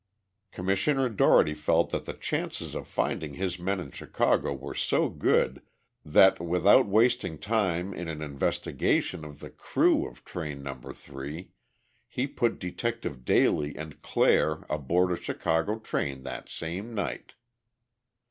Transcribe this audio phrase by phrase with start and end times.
[0.51, 5.61] Commissioner Dougherty felt that the chances of finding his men in Chicago were so good
[6.03, 10.73] that, without wasting time in an investigation of the crew of Train No.
[10.73, 11.51] 3,
[12.07, 17.33] he put Detectives Daly and Clare aboard a Chicago train that same night.